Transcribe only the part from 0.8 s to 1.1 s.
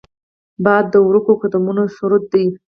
د